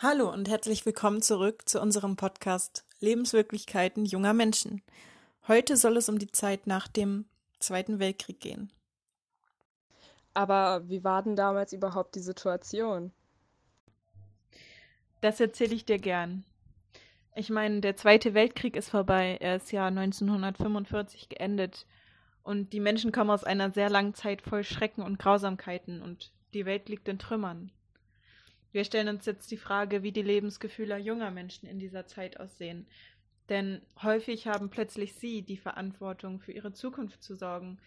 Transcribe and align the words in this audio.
Hallo 0.00 0.32
und 0.32 0.48
herzlich 0.48 0.86
willkommen 0.86 1.22
zurück 1.22 1.68
zu 1.68 1.80
unserem 1.80 2.14
Podcast 2.14 2.84
Lebenswirklichkeiten 3.00 4.04
junger 4.04 4.32
Menschen. 4.32 4.80
Heute 5.48 5.76
soll 5.76 5.96
es 5.96 6.08
um 6.08 6.20
die 6.20 6.30
Zeit 6.30 6.68
nach 6.68 6.86
dem 6.86 7.24
Zweiten 7.58 7.98
Weltkrieg 7.98 8.38
gehen. 8.38 8.72
Aber 10.34 10.88
wie 10.88 11.02
war 11.02 11.24
denn 11.24 11.34
damals 11.34 11.72
überhaupt 11.72 12.14
die 12.14 12.20
Situation? 12.20 13.10
Das 15.20 15.40
erzähle 15.40 15.74
ich 15.74 15.84
dir 15.84 15.98
gern. 15.98 16.44
Ich 17.34 17.50
meine, 17.50 17.80
der 17.80 17.96
Zweite 17.96 18.34
Weltkrieg 18.34 18.76
ist 18.76 18.90
vorbei. 18.90 19.38
Er 19.40 19.56
ist 19.56 19.72
ja 19.72 19.86
1945 19.86 21.28
geendet. 21.28 21.86
Und 22.44 22.72
die 22.72 22.78
Menschen 22.78 23.10
kommen 23.10 23.30
aus 23.30 23.42
einer 23.42 23.72
sehr 23.72 23.90
langen 23.90 24.14
Zeit 24.14 24.42
voll 24.42 24.62
Schrecken 24.62 25.02
und 25.02 25.18
Grausamkeiten 25.18 26.02
und 26.02 26.30
die 26.54 26.66
Welt 26.66 26.88
liegt 26.88 27.08
in 27.08 27.18
Trümmern. 27.18 27.72
Wir 28.72 28.84
stellen 28.84 29.08
uns 29.08 29.24
jetzt 29.26 29.50
die 29.50 29.56
Frage, 29.56 30.02
wie 30.02 30.12
die 30.12 30.22
Lebensgefühle 30.22 30.98
junger 30.98 31.30
Menschen 31.30 31.68
in 31.68 31.78
dieser 31.78 32.06
Zeit 32.06 32.38
aussehen. 32.38 32.86
Denn 33.48 33.80
häufig 34.02 34.46
haben 34.46 34.68
plötzlich 34.68 35.14
sie 35.14 35.42
die 35.42 35.56
Verantwortung, 35.56 36.40
für 36.40 36.52
ihre 36.52 36.72
Zukunft 36.72 37.22
zu 37.22 37.34
sorgen. 37.34 37.78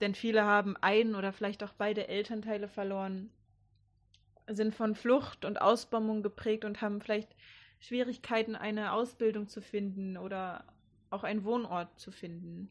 Denn 0.00 0.14
viele 0.14 0.44
haben 0.44 0.76
ein 0.80 1.14
oder 1.14 1.32
vielleicht 1.32 1.62
auch 1.62 1.74
beide 1.74 2.08
Elternteile 2.08 2.68
verloren, 2.68 3.30
sind 4.46 4.74
von 4.74 4.94
Flucht 4.94 5.44
und 5.44 5.60
Ausbombung 5.60 6.22
geprägt 6.22 6.64
und 6.64 6.80
haben 6.80 7.02
vielleicht 7.02 7.28
Schwierigkeiten, 7.80 8.56
eine 8.56 8.92
Ausbildung 8.92 9.48
zu 9.48 9.60
finden 9.60 10.16
oder 10.16 10.64
auch 11.10 11.22
einen 11.22 11.44
Wohnort 11.44 11.98
zu 11.98 12.10
finden. 12.10 12.70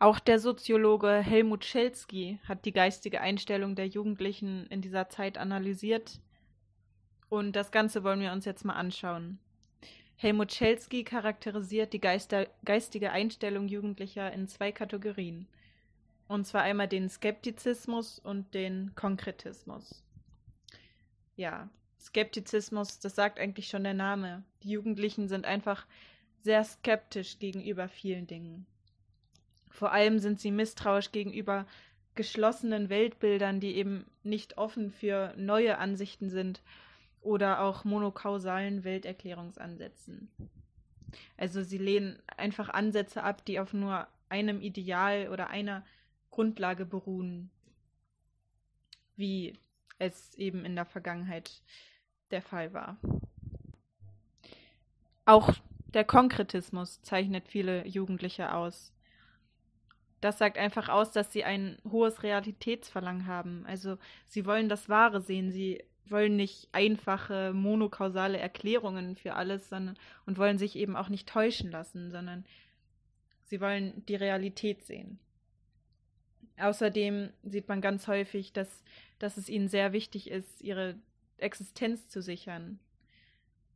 Auch 0.00 0.20
der 0.20 0.38
Soziologe 0.38 1.10
Helmut 1.10 1.64
Schelsky 1.64 2.38
hat 2.46 2.64
die 2.64 2.72
geistige 2.72 3.20
Einstellung 3.20 3.74
der 3.74 3.88
Jugendlichen 3.88 4.68
in 4.68 4.80
dieser 4.80 5.08
Zeit 5.08 5.36
analysiert. 5.38 6.20
Und 7.28 7.56
das 7.56 7.72
Ganze 7.72 8.04
wollen 8.04 8.20
wir 8.20 8.30
uns 8.30 8.44
jetzt 8.44 8.64
mal 8.64 8.74
anschauen. 8.74 9.40
Helmut 10.14 10.52
Schelsky 10.52 11.02
charakterisiert 11.02 11.92
die 11.92 12.00
Geister, 12.00 12.46
geistige 12.64 13.10
Einstellung 13.10 13.66
Jugendlicher 13.66 14.32
in 14.32 14.46
zwei 14.46 14.70
Kategorien. 14.70 15.48
Und 16.28 16.46
zwar 16.46 16.62
einmal 16.62 16.86
den 16.86 17.08
Skeptizismus 17.08 18.20
und 18.20 18.54
den 18.54 18.92
Konkretismus. 18.94 20.04
Ja, 21.34 21.68
Skeptizismus, 22.00 23.00
das 23.00 23.16
sagt 23.16 23.40
eigentlich 23.40 23.66
schon 23.66 23.82
der 23.82 23.94
Name. 23.94 24.44
Die 24.62 24.70
Jugendlichen 24.70 25.26
sind 25.26 25.44
einfach 25.44 25.86
sehr 26.40 26.62
skeptisch 26.62 27.40
gegenüber 27.40 27.88
vielen 27.88 28.28
Dingen. 28.28 28.64
Vor 29.78 29.92
allem 29.92 30.18
sind 30.18 30.40
sie 30.40 30.50
misstrauisch 30.50 31.12
gegenüber 31.12 31.64
geschlossenen 32.16 32.88
Weltbildern, 32.88 33.60
die 33.60 33.76
eben 33.76 34.06
nicht 34.24 34.58
offen 34.58 34.90
für 34.90 35.32
neue 35.36 35.78
Ansichten 35.78 36.30
sind 36.30 36.62
oder 37.20 37.60
auch 37.60 37.84
monokausalen 37.84 38.82
Welterklärungsansätzen. 38.82 40.32
Also 41.36 41.62
sie 41.62 41.78
lehnen 41.78 42.20
einfach 42.36 42.70
Ansätze 42.70 43.22
ab, 43.22 43.44
die 43.44 43.60
auf 43.60 43.72
nur 43.72 44.08
einem 44.28 44.60
Ideal 44.62 45.28
oder 45.28 45.48
einer 45.48 45.86
Grundlage 46.32 46.84
beruhen, 46.84 47.48
wie 49.14 49.56
es 50.00 50.34
eben 50.34 50.64
in 50.64 50.74
der 50.74 50.86
Vergangenheit 50.86 51.62
der 52.32 52.42
Fall 52.42 52.72
war. 52.72 52.96
Auch 55.24 55.54
der 55.94 56.04
Konkretismus 56.04 57.00
zeichnet 57.02 57.46
viele 57.46 57.86
Jugendliche 57.86 58.52
aus 58.52 58.92
das 60.20 60.38
sagt 60.38 60.58
einfach 60.58 60.88
aus, 60.88 61.12
dass 61.12 61.32
sie 61.32 61.44
ein 61.44 61.78
hohes 61.88 62.22
Realitätsverlangen 62.22 63.26
haben. 63.26 63.64
Also 63.66 63.98
sie 64.26 64.46
wollen 64.46 64.68
das 64.68 64.88
Wahre 64.88 65.20
sehen, 65.20 65.50
sie 65.50 65.82
wollen 66.10 66.36
nicht 66.36 66.68
einfache 66.72 67.52
monokausale 67.52 68.38
Erklärungen 68.38 69.16
für 69.16 69.34
alles, 69.34 69.68
sondern 69.68 69.98
und 70.26 70.38
wollen 70.38 70.58
sich 70.58 70.76
eben 70.76 70.96
auch 70.96 71.08
nicht 71.08 71.28
täuschen 71.28 71.70
lassen, 71.70 72.10
sondern 72.10 72.44
sie 73.44 73.60
wollen 73.60 74.04
die 74.06 74.16
Realität 74.16 74.84
sehen. 74.84 75.18
Außerdem 76.58 77.30
sieht 77.44 77.68
man 77.68 77.80
ganz 77.80 78.08
häufig, 78.08 78.52
dass, 78.52 78.82
dass 79.18 79.36
es 79.36 79.48
ihnen 79.48 79.68
sehr 79.68 79.92
wichtig 79.92 80.30
ist, 80.30 80.60
ihre 80.60 80.96
Existenz 81.36 82.08
zu 82.08 82.20
sichern. 82.20 82.80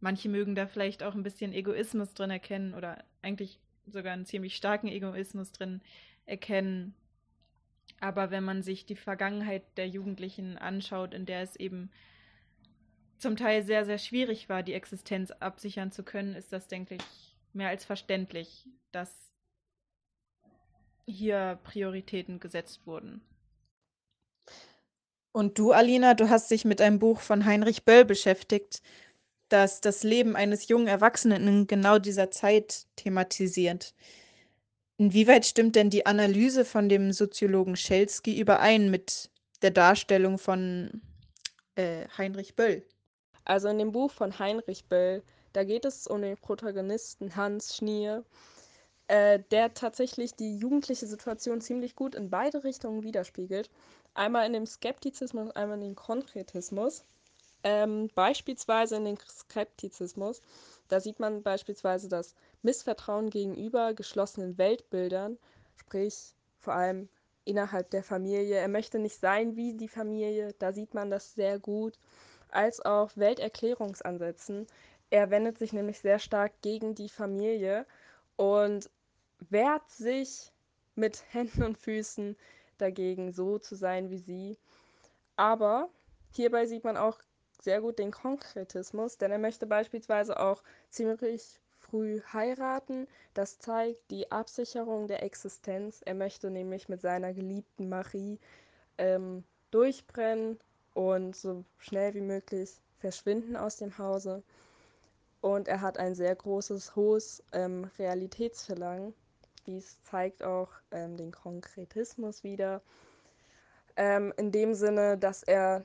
Manche 0.01 0.29
mögen 0.29 0.57
da 0.57 0.67
vielleicht 0.67 1.05
auch 1.05 1.15
ein 1.15 1.23
bisschen 1.23 1.53
Egoismus 1.53 2.13
drin 2.15 2.31
erkennen 2.31 2.75
oder 2.75 3.05
eigentlich 3.21 3.61
sogar 3.87 4.13
einen 4.13 4.27
ziemlich 4.27 4.57
starken 4.57 4.89
Egoismus 4.89 5.53
drin 5.53 5.81
erkennen. 6.27 6.95
Aber 8.01 8.31
wenn 8.31 8.45
man 8.45 8.63
sich 8.63 8.85
die 8.85 8.97
Vergangenheit 8.97 9.63
der 9.77 9.89
Jugendlichen 9.89 10.59
anschaut, 10.59 11.15
in 11.15 11.27
der 11.27 11.43
es 11.43 11.57
eben 11.57 11.91
zum 13.19 13.37
Teil 13.37 13.63
sehr, 13.63 13.85
sehr 13.85 13.99
schwierig 13.99 14.49
war, 14.49 14.63
die 14.63 14.75
Existenz 14.75 15.31
absichern 15.31 15.93
zu 15.93 16.03
können, 16.03 16.35
ist 16.35 16.53
das, 16.53 16.67
denke 16.67 16.97
ich, 16.97 17.37
mehr 17.53 17.69
als 17.69 17.85
verständlich, 17.85 18.69
dass 18.91 19.31
hier 21.07 21.59
Prioritäten 21.63 22.41
gesetzt 22.41 22.87
wurden. 22.87 23.23
Und 25.33 25.59
du, 25.59 25.73
Alina, 25.73 26.15
du 26.15 26.29
hast 26.29 26.51
dich 26.51 26.65
mit 26.65 26.81
einem 26.81 26.99
Buch 26.99 27.21
von 27.21 27.45
Heinrich 27.45 27.85
Böll 27.85 28.05
beschäftigt, 28.05 28.83
das 29.49 29.81
das 29.81 30.03
Leben 30.03 30.37
eines 30.37 30.69
jungen 30.69 30.89
Erwachsenen 30.89 31.47
in 31.47 31.67
genau 31.67 31.99
dieser 31.99 32.31
Zeit 32.31 32.87
thematisiert. 32.97 33.95
Inwieweit 34.99 35.47
stimmt 35.47 35.77
denn 35.77 35.91
die 35.91 36.07
Analyse 36.07 36.65
von 36.65 36.89
dem 36.89 37.13
Soziologen 37.13 37.77
Schelsky 37.77 38.39
überein 38.39 38.91
mit 38.91 39.31
der 39.63 39.71
Darstellung 39.71 40.39
von 40.39 41.03
äh, 41.77 42.07
Heinrich 42.17 42.55
Böll? 42.55 42.83
Also 43.45 43.69
in 43.69 43.79
dem 43.79 43.93
Buch 43.93 44.13
von 44.13 44.39
Heinrich 44.39 44.85
Böll, 44.85 45.23
da 45.53 45.65
geht 45.65 45.85
es 45.85 46.07
um 46.07 46.23
den 46.23 46.37
Protagonisten 46.37 47.35
Hans 47.35 47.77
Schnier, 47.77 48.25
äh, 49.09 49.41
der 49.51 49.75
tatsächlich 49.75 50.35
die 50.35 50.57
jugendliche 50.57 51.07
Situation 51.07 51.61
ziemlich 51.61 51.97
gut 51.97 52.15
in 52.15 52.31
beide 52.31 52.63
Richtungen 52.65 53.03
widerspiegelt. 53.03 53.71
Einmal 54.15 54.47
in 54.47 54.53
dem 54.53 54.67
Skeptizismus, 54.67 55.51
einmal 55.51 55.79
in 55.79 55.85
dem 55.85 55.97
Konkretismus. 55.97 57.05
Ähm, 57.65 58.11
beispielsweise 58.15 58.97
in 58.97 59.05
den 59.05 59.19
Skeptizismus, 59.19 60.41
da 60.89 61.01
sieht 61.01 61.21
man 61.21 61.43
beispielsweise 61.43 62.09
das 62.09 62.35
Missvertrauen 62.63 63.31
gegenüber 63.31 63.95
geschlossenen 63.95 64.59
Weltbildern, 64.59 65.39
sprich 65.77 66.35
vor 66.59 66.75
allem 66.75 67.09
innerhalb 67.45 67.91
der 67.91 68.03
Familie. 68.03 68.57
Er 68.57 68.69
möchte 68.69 68.99
nicht 68.99 69.19
sein 69.19 69.57
wie 69.57 69.75
die 69.75 69.89
Familie, 69.89 70.55
da 70.59 70.73
sieht 70.73 70.95
man 70.95 71.11
das 71.11 71.35
sehr 71.35 71.59
gut, 71.59 71.99
als 72.51 72.81
auch 72.85 73.11
Welterklärungsansätzen. 73.17 74.67
Er 75.11 75.31
wendet 75.31 75.59
sich 75.59 75.73
nämlich 75.73 76.01
sehr 76.01 76.19
stark 76.19 76.53
gegen 76.63 76.95
die 76.95 77.09
Familie 77.09 77.87
und 78.37 78.91
wehrt 79.51 79.89
sich 79.91 80.53
mit 80.95 81.23
Händen 81.33 81.63
und 81.63 81.79
Füßen 81.79 82.37
dagegen, 82.79 83.33
so 83.33 83.59
zu 83.59 83.75
sein 83.75 84.11
wie 84.11 84.19
sie. 84.19 84.59
Aber 85.37 85.89
hierbei 86.33 86.67
sieht 86.67 86.85
man 86.85 86.97
auch 86.97 87.19
sehr 87.63 87.81
gut 87.81 87.99
den 87.99 88.11
Konkretismus, 88.11 89.19
denn 89.19 89.31
er 89.31 89.39
möchte 89.39 89.67
beispielsweise 89.67 90.39
auch 90.39 90.63
ziemlich 90.91 91.61
früh 91.79 92.21
heiraten. 92.33 93.07
Das 93.35 93.59
zeigt 93.59 94.11
die 94.11 94.31
Absicherung 94.33 95.09
der 95.09 95.23
Existenz. 95.23 96.03
Er 96.05 96.15
möchte 96.15 96.51
nämlich 96.51 96.89
mit 96.89 97.01
seiner 97.01 97.33
geliebten 97.33 97.89
Marie 97.89 98.39
ähm, 98.99 99.45
durchbrennen 99.71 100.59
und 100.95 101.37
so 101.37 101.65
schnell 101.79 102.15
wie 102.15 102.21
möglich 102.21 102.81
verschwinden 102.99 103.57
aus 103.57 103.77
dem 103.77 103.99
Hause. 103.99 104.43
Und 105.41 105.67
er 105.67 105.81
hat 105.81 105.99
ein 105.99 106.15
sehr 106.15 106.35
großes, 106.37 106.95
hohes 106.95 107.43
ähm, 107.53 107.91
Realitätsverlangen. 107.99 109.13
Dies 109.67 110.01
zeigt 110.03 110.43
auch 110.43 110.71
ähm, 110.93 111.17
den 111.17 111.33
Konkretismus 111.33 112.45
wieder. 112.45 112.81
Ähm, 113.97 114.33
in 114.37 114.53
dem 114.53 114.75
Sinne, 114.75 115.19
dass 115.19 115.43
er 115.43 115.85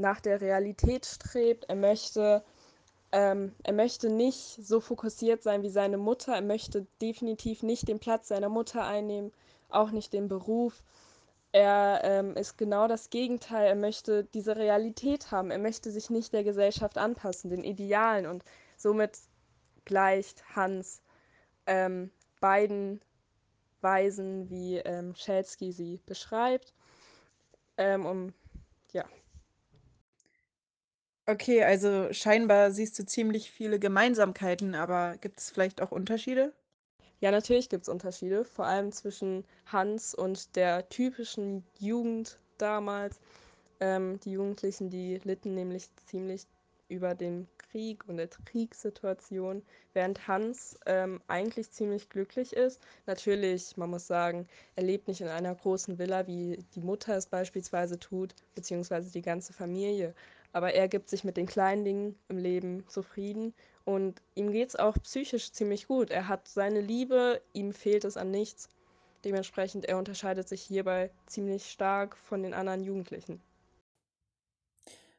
nach 0.00 0.20
der 0.20 0.40
Realität 0.40 1.06
strebt. 1.06 1.64
Er 1.68 1.76
möchte, 1.76 2.44
ähm, 3.12 3.54
er 3.62 3.72
möchte 3.72 4.10
nicht 4.10 4.58
so 4.64 4.80
fokussiert 4.80 5.42
sein 5.42 5.62
wie 5.62 5.70
seine 5.70 5.98
Mutter. 5.98 6.34
Er 6.34 6.42
möchte 6.42 6.86
definitiv 7.00 7.62
nicht 7.62 7.88
den 7.88 7.98
Platz 8.00 8.28
seiner 8.28 8.48
Mutter 8.48 8.84
einnehmen, 8.86 9.32
auch 9.68 9.90
nicht 9.90 10.12
den 10.12 10.28
Beruf. 10.28 10.82
Er 11.52 12.00
ähm, 12.04 12.36
ist 12.36 12.58
genau 12.58 12.86
das 12.86 13.10
Gegenteil. 13.10 13.66
Er 13.66 13.74
möchte 13.74 14.24
diese 14.24 14.56
Realität 14.56 15.30
haben. 15.30 15.50
Er 15.50 15.58
möchte 15.58 15.90
sich 15.90 16.08
nicht 16.10 16.32
der 16.32 16.44
Gesellschaft 16.44 16.96
anpassen, 16.96 17.50
den 17.50 17.64
Idealen. 17.64 18.26
Und 18.26 18.44
somit 18.76 19.18
gleicht 19.84 20.44
Hans 20.54 21.02
ähm, 21.66 22.10
beiden 22.40 23.00
Weisen, 23.80 24.48
wie 24.48 24.76
ähm, 24.76 25.14
Schelsky 25.14 25.72
sie 25.72 26.00
beschreibt. 26.06 26.72
Ähm, 27.76 28.06
um 28.06 28.34
ja, 28.92 29.04
Okay, 31.26 31.62
also 31.64 32.12
scheinbar 32.12 32.72
siehst 32.72 32.98
du 32.98 33.06
ziemlich 33.06 33.50
viele 33.50 33.78
Gemeinsamkeiten, 33.78 34.74
aber 34.74 35.16
gibt 35.16 35.38
es 35.40 35.50
vielleicht 35.50 35.80
auch 35.80 35.92
Unterschiede? 35.92 36.52
Ja, 37.20 37.30
natürlich 37.30 37.68
gibt 37.68 37.82
es 37.84 37.88
Unterschiede, 37.88 38.44
vor 38.44 38.66
allem 38.66 38.92
zwischen 38.92 39.44
Hans 39.66 40.14
und 40.14 40.56
der 40.56 40.88
typischen 40.88 41.64
Jugend 41.78 42.38
damals. 42.58 43.20
Ähm, 43.80 44.18
die 44.20 44.32
Jugendlichen, 44.32 44.90
die 44.90 45.18
litten 45.24 45.54
nämlich 45.54 45.88
ziemlich 46.06 46.46
über 46.88 47.14
den 47.14 47.48
Krieg 47.58 48.04
und 48.08 48.16
der 48.16 48.28
Kriegssituation, 48.46 49.62
während 49.94 50.26
Hans 50.28 50.78
ähm, 50.86 51.20
eigentlich 51.28 51.70
ziemlich 51.70 52.08
glücklich 52.10 52.52
ist. 52.54 52.80
Natürlich, 53.06 53.76
man 53.76 53.90
muss 53.90 54.06
sagen, 54.08 54.48
er 54.76 54.82
lebt 54.84 55.06
nicht 55.08 55.20
in 55.20 55.28
einer 55.28 55.54
großen 55.54 55.98
Villa, 55.98 56.26
wie 56.26 56.58
die 56.74 56.80
Mutter 56.80 57.16
es 57.16 57.26
beispielsweise 57.26 57.98
tut, 57.98 58.34
beziehungsweise 58.54 59.10
die 59.12 59.22
ganze 59.22 59.52
Familie. 59.52 60.14
Aber 60.52 60.74
er 60.74 60.88
gibt 60.88 61.08
sich 61.08 61.24
mit 61.24 61.36
den 61.36 61.46
kleinen 61.46 61.84
Dingen 61.84 62.18
im 62.28 62.38
Leben 62.38 62.86
zufrieden 62.88 63.54
und 63.84 64.20
ihm 64.34 64.50
geht 64.52 64.68
es 64.70 64.76
auch 64.76 64.96
psychisch 65.02 65.52
ziemlich 65.52 65.86
gut. 65.86 66.10
Er 66.10 66.28
hat 66.28 66.48
seine 66.48 66.80
Liebe, 66.80 67.40
ihm 67.52 67.72
fehlt 67.72 68.04
es 68.04 68.16
an 68.16 68.30
nichts. 68.30 68.68
Dementsprechend, 69.24 69.84
er 69.84 69.98
unterscheidet 69.98 70.48
sich 70.48 70.62
hierbei 70.62 71.10
ziemlich 71.26 71.70
stark 71.70 72.16
von 72.16 72.42
den 72.42 72.54
anderen 72.54 72.82
Jugendlichen. 72.82 73.40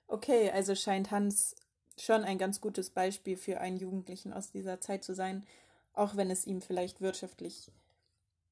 Okay, 0.07 0.51
also 0.51 0.75
scheint 0.75 1.11
Hans 1.11 1.55
schon 1.97 2.23
ein 2.23 2.37
ganz 2.37 2.59
gutes 2.59 2.89
Beispiel 2.89 3.37
für 3.37 3.61
einen 3.61 3.77
Jugendlichen 3.77 4.33
aus 4.33 4.51
dieser 4.51 4.81
Zeit 4.81 5.03
zu 5.03 5.13
sein, 5.13 5.45
auch 5.93 6.15
wenn 6.15 6.31
es 6.31 6.47
ihm 6.47 6.61
vielleicht 6.61 6.99
wirtschaftlich 6.99 7.71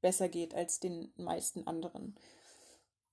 besser 0.01 0.29
geht 0.29 0.53
als 0.53 0.79
den 0.79 1.11
meisten 1.17 1.67
anderen. 1.67 2.15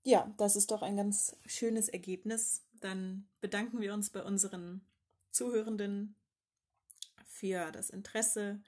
Ja, 0.04 0.32
das 0.36 0.54
ist 0.54 0.70
doch 0.70 0.82
ein 0.82 0.96
ganz 0.96 1.36
schönes 1.46 1.88
Ergebnis. 1.88 2.62
Dann 2.81 3.28
bedanken 3.40 3.81
wir 3.81 3.94
uns 3.94 4.11
bei 4.11 4.23
unseren 4.23 4.87
Zuhörenden 5.31 6.17
für 7.25 7.70
das 7.73 7.90
Interesse 7.90 8.61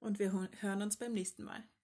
und 0.00 0.18
wir 0.18 0.32
hören 0.60 0.82
uns 0.82 0.96
beim 0.96 1.12
nächsten 1.12 1.44
Mal. 1.44 1.62